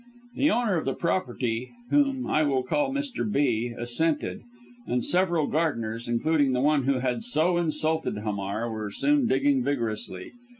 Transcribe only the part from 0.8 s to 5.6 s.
the property, whom I will call Mr. B. assented, and several